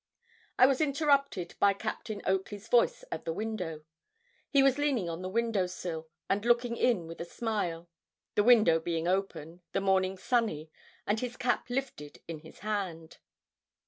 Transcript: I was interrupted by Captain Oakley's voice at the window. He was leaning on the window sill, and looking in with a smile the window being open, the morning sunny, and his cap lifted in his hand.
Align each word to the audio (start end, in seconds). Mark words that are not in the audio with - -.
I 0.57 0.65
was 0.65 0.81
interrupted 0.81 1.53
by 1.59 1.73
Captain 1.75 2.23
Oakley's 2.25 2.67
voice 2.67 3.03
at 3.11 3.23
the 3.23 3.31
window. 3.31 3.83
He 4.49 4.63
was 4.63 4.79
leaning 4.79 5.07
on 5.07 5.21
the 5.21 5.29
window 5.29 5.67
sill, 5.67 6.07
and 6.27 6.43
looking 6.43 6.75
in 6.75 7.05
with 7.05 7.21
a 7.21 7.23
smile 7.23 7.87
the 8.33 8.43
window 8.43 8.79
being 8.79 9.07
open, 9.07 9.61
the 9.73 9.81
morning 9.81 10.17
sunny, 10.17 10.71
and 11.05 11.19
his 11.19 11.37
cap 11.37 11.67
lifted 11.69 12.19
in 12.27 12.39
his 12.39 12.57
hand. 12.61 13.19